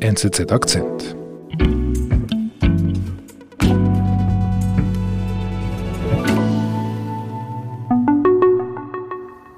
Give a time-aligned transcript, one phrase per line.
[0.00, 1.14] NZZ Akzent.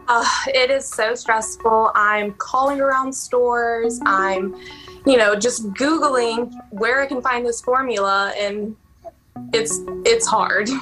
[0.08, 1.92] Uh, it is so stressful.
[1.94, 4.00] I'm calling around stores.
[4.06, 4.56] I'm,
[5.04, 8.74] you know, just Googling where I can find this formula, and
[9.52, 10.68] it's it's hard.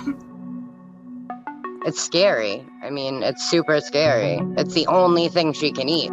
[1.87, 2.67] It's scary.
[2.83, 4.41] I mean, it's super scary.
[4.59, 6.11] It's the only thing she can eat.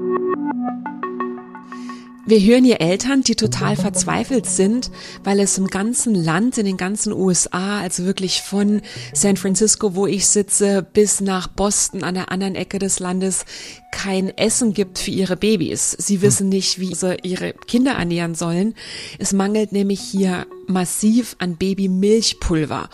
[2.27, 4.89] Wir hören hier Eltern, die total verzweifelt sind,
[5.23, 8.81] weil es im ganzen Land, in den ganzen USA, also wirklich von
[9.13, 13.45] San Francisco, wo ich sitze, bis nach Boston an der anderen Ecke des Landes,
[13.91, 15.91] kein Essen gibt für ihre Babys.
[15.99, 18.73] Sie wissen nicht, wie sie ihre Kinder ernähren sollen.
[19.19, 22.89] Es mangelt nämlich hier massiv an Babymilchpulver.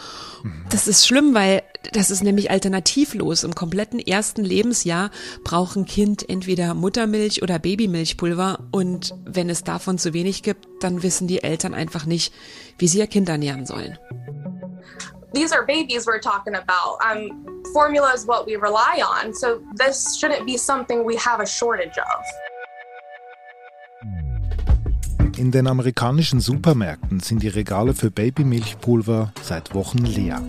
[0.70, 3.44] Das ist schlimm, weil das ist nämlich alternativlos.
[3.44, 5.12] Im kompletten ersten Lebensjahr
[5.44, 11.04] braucht ein Kind entweder Muttermilch oder Babymilchpulver und wenn es davon zu wenig gibt, dann
[11.04, 12.34] wissen die Eltern einfach nicht,
[12.78, 13.98] wie sie ihr Kind ernähren sollen.
[15.34, 17.00] These are babies we're talking about.
[17.02, 21.46] Um, formula is what we rely on, so this shouldn't be something we have a
[21.46, 22.51] shortage of.
[25.42, 30.40] In den amerikanischen Supermärkten sind die Regale für Babymilchpulver seit Wochen leer.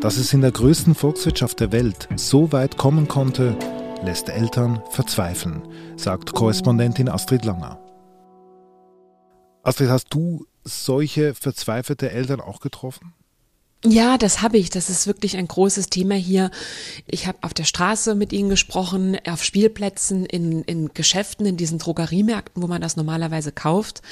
[0.00, 3.54] Dass es in der größten Volkswirtschaft der Welt so weit kommen konnte,
[4.02, 5.60] lässt Eltern verzweifeln,
[5.96, 7.78] sagt Korrespondentin Astrid Langer.
[9.64, 13.12] Astrid, hast du solche verzweifelte Eltern auch getroffen?
[13.84, 14.70] Ja, das habe ich.
[14.70, 16.52] Das ist wirklich ein großes Thema hier.
[17.06, 21.78] Ich habe auf der Straße mit ihnen gesprochen, auf Spielplätzen, in, in Geschäften, in diesen
[21.78, 24.02] Drogeriemärkten, wo man das normalerweise kauft.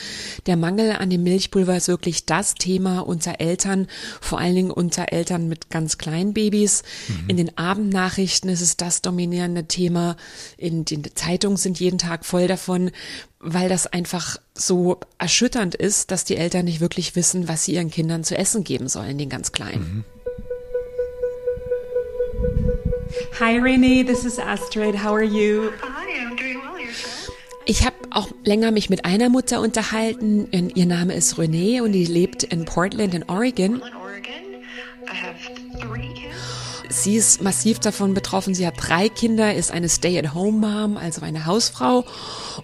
[0.46, 3.86] Der Mangel an dem Milchpulver ist wirklich das Thema unter Eltern,
[4.20, 6.82] vor allen Dingen unter Eltern mit ganz kleinen Babys.
[7.06, 7.28] Mhm.
[7.28, 10.16] In den Abendnachrichten ist es das dominierende Thema.
[10.56, 12.90] In den Zeitungen sind jeden Tag voll davon
[13.40, 17.90] weil das einfach so erschütternd ist, dass die Eltern nicht wirklich wissen, was sie ihren
[17.90, 19.80] Kindern zu essen geben sollen, den ganz Kleinen.
[19.80, 20.04] Mhm.
[23.40, 25.02] Hi Renee, this is Astrid.
[25.02, 25.70] How are you?
[25.82, 26.84] Hi, I'm doing well.
[26.84, 27.32] Yourself?
[27.64, 30.48] Ich habe auch länger mich mit einer Mutter unterhalten.
[30.74, 33.76] Ihr Name ist Renee und die lebt in Portland in Oregon.
[33.76, 34.62] In Oregon,
[35.06, 35.36] I have
[35.80, 36.09] three.
[37.02, 38.54] Sie ist massiv davon betroffen.
[38.54, 42.04] Sie hat drei Kinder, ist eine Stay-at-home-Mom, also eine Hausfrau.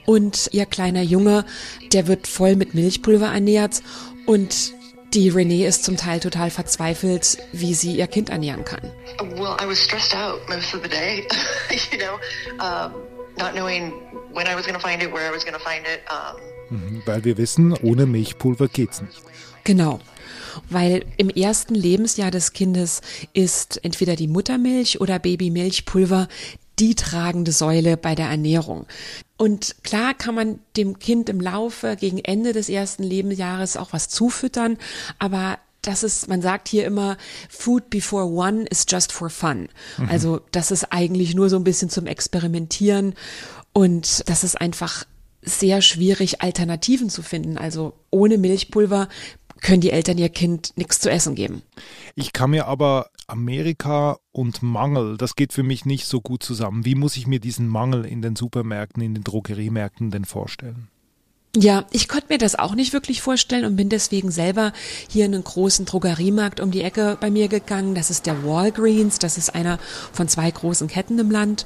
[0.04, 1.44] Und ihr kleiner Junge,
[1.92, 3.82] der wird voll mit Milchpulver ernährt.
[4.26, 4.72] Und
[5.14, 8.82] die Renee ist zum Teil total verzweifelt, wie sie ihr Kind ernähren kann.
[9.36, 11.26] Well, I was stressed out most of the day,
[11.92, 12.14] you know,
[12.58, 12.92] um,
[13.38, 13.92] not knowing
[14.34, 16.00] when I was going to find it, where I was going to find it.
[16.10, 19.22] Um, Mhm, Weil wir wissen, ohne Milchpulver geht's nicht.
[19.66, 19.98] Genau.
[20.70, 23.02] Weil im ersten Lebensjahr des Kindes
[23.34, 26.28] ist entweder die Muttermilch oder Babymilchpulver
[26.78, 28.86] die tragende Säule bei der Ernährung.
[29.36, 34.08] Und klar kann man dem Kind im Laufe gegen Ende des ersten Lebensjahres auch was
[34.08, 34.78] zufüttern,
[35.18, 37.16] aber das ist, man sagt hier immer,
[37.48, 39.68] Food before one is just for fun.
[40.08, 43.14] Also das ist eigentlich nur so ein bisschen zum Experimentieren
[43.72, 45.04] und das ist einfach
[45.42, 47.56] sehr schwierig, Alternativen zu finden.
[47.56, 49.08] Also ohne Milchpulver
[49.60, 51.62] können die Eltern ihr Kind nichts zu essen geben.
[52.14, 56.84] Ich kann mir aber Amerika und Mangel, das geht für mich nicht so gut zusammen.
[56.84, 60.88] Wie muss ich mir diesen Mangel in den Supermärkten, in den Drogeriemärkten denn vorstellen?
[61.58, 64.74] Ja, ich konnte mir das auch nicht wirklich vorstellen und bin deswegen selber
[65.08, 67.94] hier in einen großen Drogeriemarkt um die Ecke bei mir gegangen.
[67.94, 69.78] Das ist der Walgreens, das ist einer
[70.12, 71.64] von zwei großen Ketten im Land.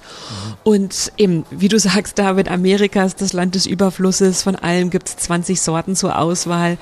[0.63, 4.45] Und eben, wie du sagst, David, Amerika ist das Land des Überflusses.
[4.45, 6.79] Von allem gibt es 20 Sorten zur Auswahl,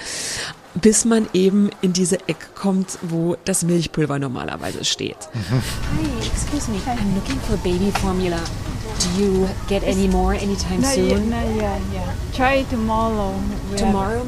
[0.75, 5.17] bis man eben in diese Ecke kommt, wo das Milchpulver normalerweise steht.
[5.51, 6.79] Hi, excuse me.
[6.87, 8.39] I'm looking for baby formula.
[8.99, 11.31] Do you get any more anytime Not yet, soon?
[11.31, 12.13] not yet, yeah.
[12.35, 13.33] Try tomorrow.
[13.71, 14.23] We Tomorrow,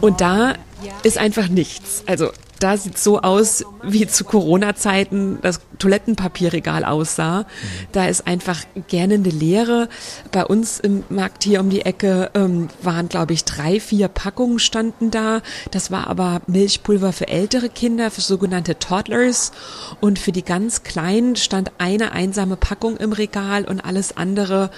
[0.00, 0.54] Und da
[1.02, 2.02] ist einfach nichts.
[2.06, 7.46] Also da sieht so aus, wie zu Corona-Zeiten das Toilettenpapierregal aussah.
[7.92, 9.88] Da ist einfach gähnende Leere.
[10.30, 14.58] Bei uns im Markt hier um die Ecke ähm, waren, glaube ich, drei, vier Packungen
[14.58, 15.40] standen da.
[15.70, 19.52] Das war aber Milchpulver für ältere Kinder, für sogenannte Toddlers.
[20.00, 24.70] Und für die ganz Kleinen stand eine einsame Packung im Regal und alles andere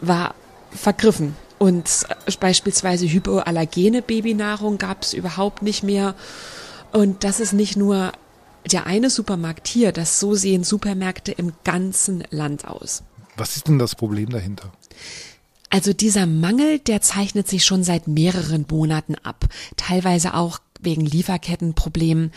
[0.00, 0.34] war
[0.72, 1.36] vergriffen.
[1.58, 6.14] Und äh, beispielsweise hypoallergene Babynahrung gab es überhaupt nicht mehr.
[6.92, 8.12] Und das ist nicht nur
[8.70, 13.02] der eine Supermarkt hier, das so sehen Supermärkte im ganzen Land aus.
[13.36, 14.72] Was ist denn das Problem dahinter?
[15.70, 19.46] Also dieser Mangel, der zeichnet sich schon seit mehreren Monaten ab,
[19.76, 22.32] teilweise auch wegen Lieferkettenproblemen.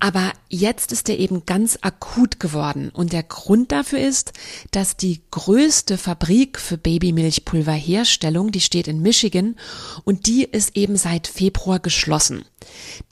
[0.00, 2.88] Aber jetzt ist er eben ganz akut geworden.
[2.88, 4.32] Und der Grund dafür ist,
[4.70, 9.56] dass die größte Fabrik für Babymilchpulverherstellung, die steht in Michigan,
[10.04, 12.46] und die ist eben seit Februar geschlossen.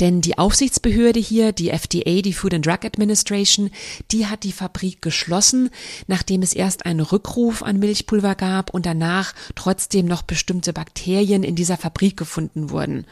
[0.01, 3.71] Denn die Aufsichtsbehörde hier, die FDA, die Food and Drug Administration,
[4.11, 5.69] die hat die Fabrik geschlossen,
[6.07, 11.55] nachdem es erst einen Rückruf an Milchpulver gab und danach trotzdem noch bestimmte Bakterien in
[11.55, 13.07] dieser Fabrik gefunden wurden.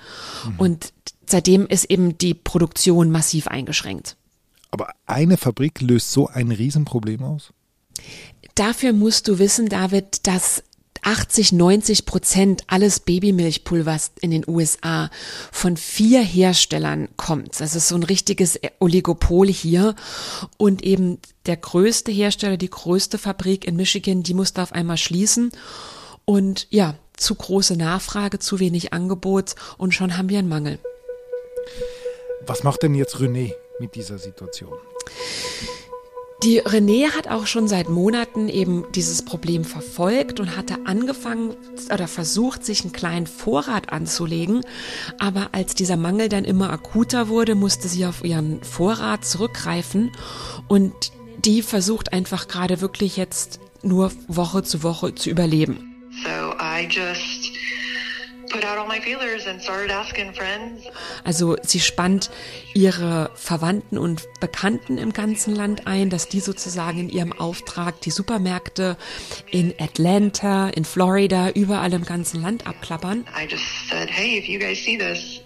[0.46, 0.54] Mhm.
[0.58, 0.92] Und
[1.30, 4.16] seitdem ist eben die Produktion massiv eingeschränkt.
[4.70, 7.52] Aber eine Fabrik löst so ein Riesenproblem aus?
[8.54, 10.62] Dafür musst du wissen, David, dass
[11.02, 15.08] 80, 90 Prozent alles Babymilchpulvers in den USA
[15.52, 17.60] von vier Herstellern kommt.
[17.60, 19.94] Das ist so ein richtiges Oligopol hier.
[20.56, 25.52] Und eben der größte Hersteller, die größte Fabrik in Michigan, die musste auf einmal schließen.
[26.24, 30.80] Und ja, zu große Nachfrage, zu wenig Angebot und schon haben wir einen Mangel.
[32.46, 34.72] Was macht denn jetzt René mit dieser Situation?
[36.42, 41.56] Die René hat auch schon seit Monaten eben dieses Problem verfolgt und hatte angefangen
[41.92, 44.60] oder versucht, sich einen kleinen Vorrat anzulegen.
[45.18, 50.12] Aber als dieser Mangel dann immer akuter wurde, musste sie auf ihren Vorrat zurückgreifen
[50.68, 50.92] und
[51.38, 56.10] die versucht einfach gerade wirklich jetzt nur Woche zu Woche zu überleben.
[56.22, 57.35] So I just
[61.24, 62.30] also sie spannt
[62.74, 68.10] ihre Verwandten und Bekannten im ganzen Land ein, dass die sozusagen in ihrem Auftrag die
[68.10, 68.96] Supermärkte
[69.50, 73.26] in Atlanta, in Florida, überall im ganzen Land abklappern.
[73.36, 75.40] I just said, hey, if you guys see this,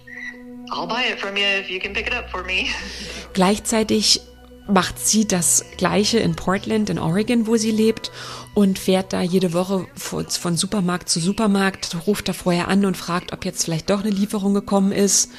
[0.71, 2.67] I'll buy it from you if you can pick it up for me.
[3.33, 4.21] Gleichzeitig
[4.67, 8.11] macht sie das Gleiche in Portland, in Oregon, wo sie lebt
[8.53, 13.33] und fährt da jede Woche von Supermarkt zu Supermarkt, ruft da vorher an und fragt,
[13.33, 15.31] ob jetzt vielleicht doch eine Lieferung gekommen ist.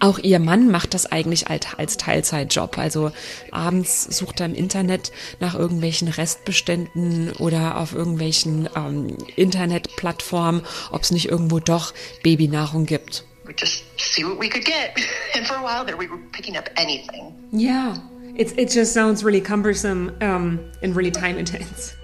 [0.00, 2.78] Auch ihr Mann macht das eigentlich als Teilzeitjob.
[2.78, 3.10] Also
[3.50, 10.62] abends sucht er im Internet nach irgendwelchen Restbeständen oder auf irgendwelchen ähm, Internetplattformen,
[10.92, 13.24] ob es nicht irgendwo doch Babynahrung gibt.
[13.44, 14.92] We just see what we could get.
[15.34, 17.34] And for a while there we were picking up anything.
[17.50, 17.94] Yeah.
[18.38, 21.94] It, it just sounds really cumbersome um, and really time intense.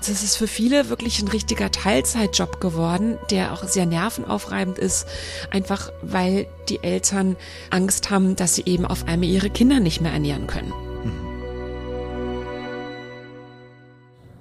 [0.00, 5.06] Das ist für viele wirklich ein richtiger Teilzeitjob geworden, der auch sehr nervenaufreibend ist,
[5.50, 7.36] einfach weil die Eltern
[7.70, 10.72] Angst haben, dass sie eben auf einmal ihre Kinder nicht mehr ernähren können.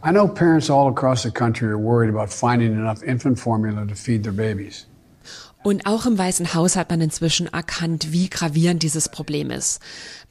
[0.03, 3.95] I know parents all across the country are worried about finding enough infant formula to
[3.95, 4.87] feed their babies.
[5.63, 9.81] Und auch im Weißen Haus hat man inzwischen erkannt, wie gravierend dieses Problem ist.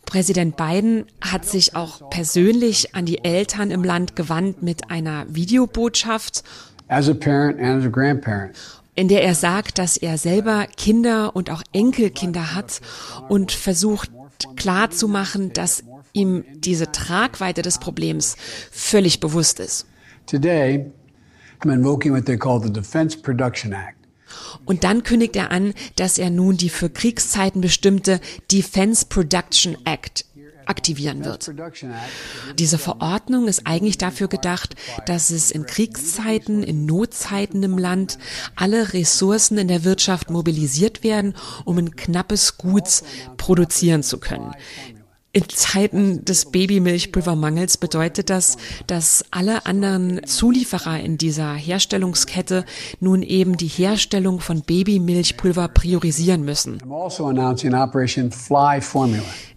[0.04, 6.42] Präsident Biden hat sich auch persönlich an die Eltern im Land gewandt mit einer Videobotschaft.
[6.88, 8.54] As a parent and as a grandparent
[8.94, 12.80] in der er sagt, dass er selber Kinder und auch Enkelkinder hat
[13.28, 14.10] und versucht
[14.56, 18.36] klarzumachen, dass ihm diese Tragweite des Problems
[18.70, 19.86] völlig bewusst ist.
[20.26, 20.90] Today,
[21.62, 24.01] I'm invoking what they call the Defense Production Act.
[24.64, 28.20] Und dann kündigt er an, dass er nun die für Kriegszeiten bestimmte
[28.50, 30.24] Defense Production Act
[30.66, 31.50] aktivieren wird.
[32.58, 34.74] Diese Verordnung ist eigentlich dafür gedacht,
[35.06, 38.18] dass es in Kriegszeiten, in Notzeiten im Land
[38.56, 41.34] alle Ressourcen in der Wirtschaft mobilisiert werden,
[41.64, 43.02] um ein knappes Gut
[43.36, 44.54] produzieren zu können.
[45.34, 52.66] In Zeiten des Babymilchpulvermangels bedeutet das, dass alle anderen Zulieferer in dieser Herstellungskette
[53.00, 56.82] nun eben die Herstellung von Babymilchpulver priorisieren müssen.
[56.90, 57.30] Also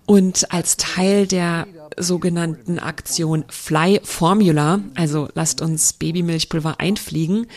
[0.05, 1.67] Und als Teil der
[1.97, 7.47] sogenannten Aktion Fly Formula, also lasst uns Babymilchpulver einfliegen,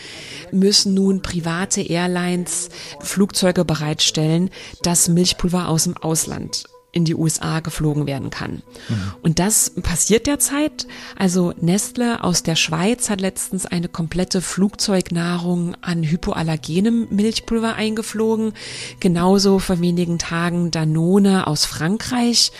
[0.51, 2.67] müssen nun private Airlines
[2.99, 4.49] Flugzeuge bereitstellen,
[4.83, 8.63] das Milchpulver aus dem Ausland in die USA geflogen werden kann.
[8.89, 9.13] Mhm.
[9.21, 10.87] Und das passiert derzeit.
[11.15, 18.53] Also Nestle aus der Schweiz hat letztens eine komplette Flugzeugnahrung an hypoallergenem Milchpulver eingeflogen.
[18.99, 22.51] Genauso vor wenigen Tagen Danone aus Frankreich.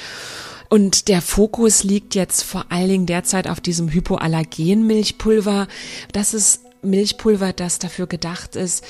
[0.69, 5.67] Und der Fokus liegt jetzt vor allen Dingen derzeit auf diesem hypoallergen Milchpulver.
[6.11, 8.85] Das ist Milchpulver, das dafür gedacht ist,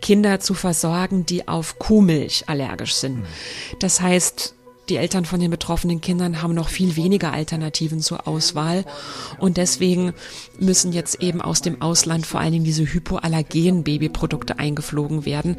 [0.00, 3.18] Kinder zu versorgen, die auf Kuhmilch allergisch sind.
[3.18, 3.26] Mhm.
[3.78, 4.54] Das heißt,
[4.88, 8.84] die Eltern von den betroffenen Kindern haben noch viel weniger Alternativen zur Auswahl.
[9.38, 10.12] Und deswegen
[10.58, 15.56] müssen jetzt eben aus dem Ausland vor allen Dingen diese hypoallergenen Babyprodukte eingeflogen werden,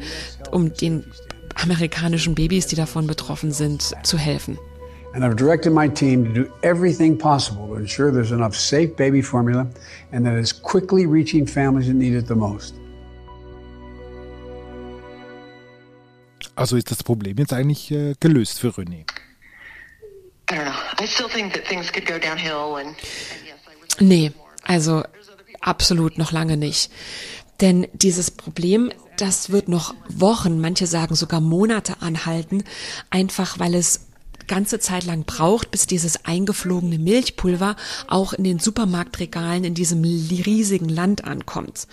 [0.50, 1.04] um den
[1.54, 4.58] amerikanischen Babys, die davon betroffen sind, zu helfen.
[5.14, 9.22] And I've directed my team to do everything possible to ensure there's enough safe baby
[9.22, 9.68] formula
[10.10, 12.74] and that it's quickly reaching families that need it the most.
[16.56, 19.04] Also ist das Problem jetzt eigentlich äh, gelöst für René?
[21.00, 22.96] I still think that things could go downhill and, and
[23.44, 24.32] yes, I would Nee,
[24.62, 25.02] also
[25.60, 26.90] absolut noch lange nicht.
[27.60, 32.64] Denn dieses Problem, das wird noch Wochen, manche sagen sogar Monate anhalten,
[33.10, 34.08] einfach weil es
[34.46, 37.76] ganze Zeit lang braucht, bis dieses eingeflogene Milchpulver
[38.08, 41.86] auch in den Supermarktregalen in diesem riesigen Land ankommt.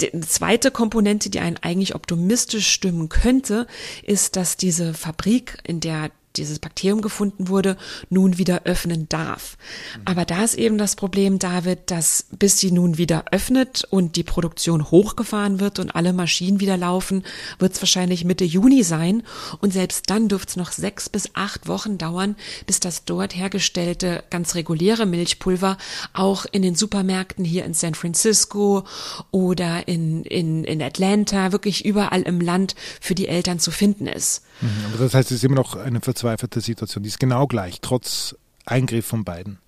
[0.00, 3.66] Die zweite Komponente, die einen eigentlich optimistisch stimmen könnte,
[4.02, 7.76] ist, dass diese Fabrik, in der dieses Bakterium gefunden wurde,
[8.08, 9.56] nun wieder öffnen darf.
[10.04, 14.22] Aber da ist eben das Problem, David, dass bis sie nun wieder öffnet und die
[14.22, 17.24] Produktion hochgefahren wird und alle Maschinen wieder laufen,
[17.58, 19.22] wird es wahrscheinlich Mitte Juni sein.
[19.60, 24.24] Und selbst dann dürfte es noch sechs bis acht Wochen dauern, bis das dort hergestellte
[24.30, 25.76] ganz reguläre Milchpulver
[26.12, 28.84] auch in den Supermärkten hier in San Francisco
[29.30, 34.42] oder in, in, in Atlanta, wirklich überall im Land für die Eltern zu finden ist.
[34.60, 37.02] Mhm, das heißt, es ist immer noch eine verzweifelte Situation.
[37.02, 39.58] Die ist genau gleich, trotz Eingriff von beiden.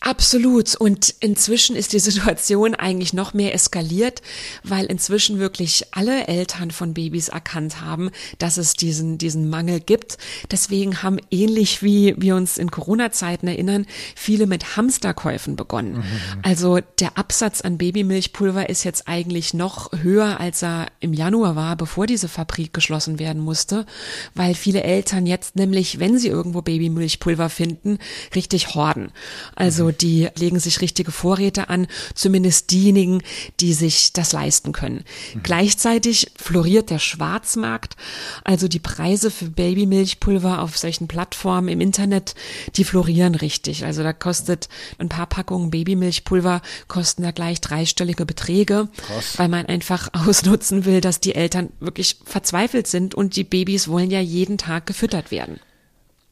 [0.00, 0.74] Absolut.
[0.76, 4.22] Und inzwischen ist die Situation eigentlich noch mehr eskaliert,
[4.62, 10.18] weil inzwischen wirklich alle Eltern von Babys erkannt haben, dass es diesen, diesen Mangel gibt.
[10.50, 16.04] Deswegen haben ähnlich wie wir uns in Corona-Zeiten erinnern, viele mit Hamsterkäufen begonnen.
[16.42, 21.76] Also der Absatz an Babymilchpulver ist jetzt eigentlich noch höher, als er im Januar war,
[21.76, 23.86] bevor diese Fabrik geschlossen werden musste,
[24.34, 27.98] weil viele Eltern jetzt nämlich, wenn sie irgendwo Babymilchpulver finden,
[28.34, 29.10] richtig horden.
[29.54, 33.22] Also die legen sich richtige Vorräte an, zumindest diejenigen,
[33.60, 35.04] die sich das leisten können.
[35.42, 37.96] Gleichzeitig floriert der Schwarzmarkt,
[38.44, 42.34] also die Preise für Babymilchpulver auf solchen Plattformen im Internet,
[42.76, 43.84] die florieren richtig.
[43.84, 44.68] Also da kostet
[44.98, 48.88] ein paar Packungen Babymilchpulver kosten da gleich dreistellige Beträge,
[49.36, 54.10] weil man einfach ausnutzen will, dass die Eltern wirklich verzweifelt sind und die Babys wollen
[54.10, 55.60] ja jeden Tag gefüttert werden.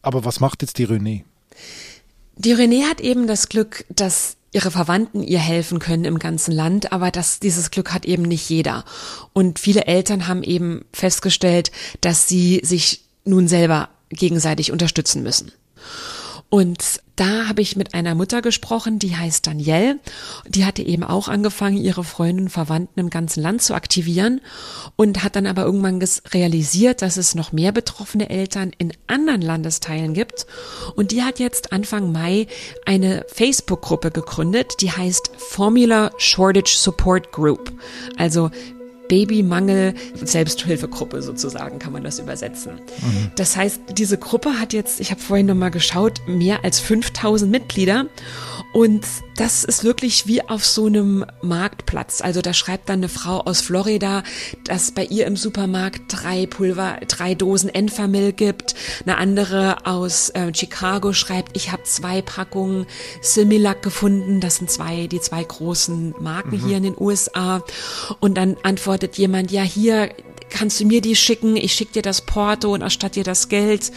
[0.02, 1.25] Aber was macht jetzt die René?
[2.37, 6.93] Die René hat eben das Glück, dass ihre Verwandten ihr helfen können im ganzen Land,
[6.93, 8.85] aber das, dieses Glück hat eben nicht jeder.
[9.33, 15.52] Und viele Eltern haben eben festgestellt, dass sie sich nun selber gegenseitig unterstützen müssen.
[16.49, 19.99] Und da habe ich mit einer Mutter gesprochen, die heißt Danielle.
[20.46, 24.42] Die hatte eben auch angefangen, ihre Freunde und Verwandten im ganzen Land zu aktivieren
[24.96, 30.12] und hat dann aber irgendwann realisiert, dass es noch mehr betroffene Eltern in anderen Landesteilen
[30.12, 30.46] gibt.
[30.94, 32.46] Und die hat jetzt Anfang Mai
[32.85, 37.73] eine Facebook-Gruppe gegründet, die heißt Formula Shortage Support Group.
[38.18, 38.50] Also
[39.08, 42.80] Babymangel Selbsthilfegruppe sozusagen kann man das übersetzen.
[43.36, 47.50] Das heißt, diese Gruppe hat jetzt, ich habe vorhin noch mal geschaut, mehr als 5000
[47.50, 48.06] Mitglieder
[48.76, 49.06] und
[49.38, 52.21] das ist wirklich wie auf so einem Marktplatz.
[52.21, 54.23] Also da schreibt dann eine Frau aus Florida,
[54.64, 58.75] dass bei ihr im Supermarkt drei Pulver, drei Dosen Enfamil gibt.
[59.06, 62.85] Eine andere aus äh, Chicago schreibt, ich habe zwei Packungen
[63.23, 64.42] Similac gefunden.
[64.42, 67.62] Das sind zwei, die zwei großen Marken hier in den USA.
[68.21, 70.11] Und dann antwortet jemand, ja hier
[70.50, 73.90] kannst du mir die schicken, ich schicke dir das Porto und erstatte dir das Geld.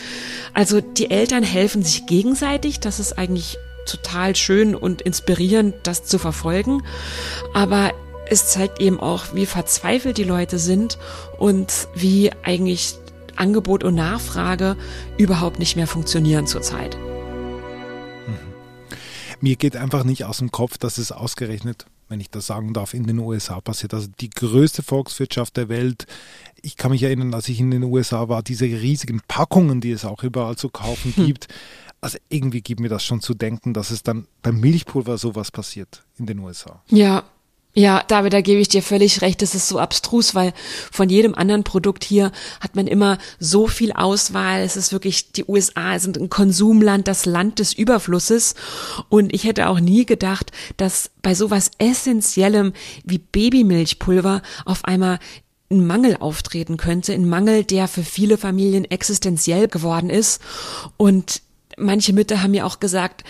[0.54, 6.20] Also die Eltern helfen sich gegenseitig, das ist eigentlich total schön und inspirierend, das zu
[6.20, 6.84] verfolgen.
[7.54, 7.92] Aber
[8.30, 10.98] es zeigt eben auch, wie verzweifelt die Leute sind
[11.38, 12.96] und wie eigentlich
[13.36, 14.76] Angebot und Nachfrage
[15.18, 16.98] überhaupt nicht mehr funktionieren zurzeit.
[19.42, 22.94] Mir geht einfach nicht aus dem Kopf, dass es ausgerechnet, wenn ich das sagen darf,
[22.94, 23.94] in den USA passiert.
[23.94, 26.08] Also die größte Volkswirtschaft der Welt.
[26.62, 30.04] Ich kann mich erinnern, als ich in den USA war, diese riesigen Packungen, die es
[30.04, 31.48] auch überall zu kaufen gibt.
[32.02, 36.04] Also irgendwie gibt mir das schon zu denken, dass es dann beim Milchpulver sowas passiert
[36.18, 36.82] in den USA.
[36.88, 37.24] Ja,
[37.76, 39.44] ja, David, da gebe ich dir völlig recht.
[39.44, 40.54] Es ist so abstrus, weil
[40.92, 44.62] von jedem anderen Produkt hier hat man immer so viel Auswahl.
[44.62, 48.56] Es ist wirklich, die USA sind ein Konsumland, das Land des Überflusses.
[49.08, 52.74] Und ich hätte auch nie gedacht, dass bei sowas Essentiellem
[53.06, 55.20] wie Babymilchpulver auf einmal
[55.72, 60.42] ein Mangel auftreten könnte, ein Mangel, der für viele Familien existenziell geworden ist.
[60.98, 61.44] Und
[61.80, 63.24] manche Mütter haben mir auch gesagt,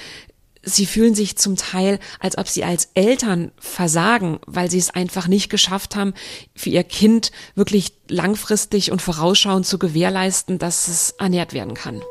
[0.63, 5.27] sie fühlen sich zum Teil, als ob sie als Eltern versagen, weil sie es einfach
[5.27, 6.13] nicht geschafft haben,
[6.55, 12.01] für ihr Kind wirklich langfristig und vorausschauend zu gewährleisten, dass es ernährt werden kann.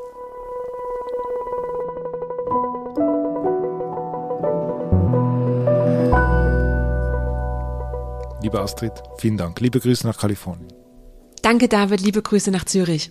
[8.40, 9.60] Liebe Astrid, vielen Dank.
[9.60, 10.72] Liebe Grüße nach Kalifornien.
[11.42, 12.00] Danke, David.
[12.00, 13.10] Liebe Grüße nach Zürich.